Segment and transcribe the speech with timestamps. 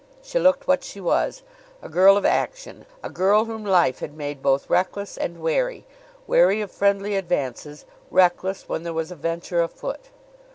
[0.23, 1.43] She looked what she was
[1.79, 5.85] a girl of action; a girl whom life had made both reckless and wary
[6.25, 10.09] wary of friendly advances, reckless when there was a venture afoot.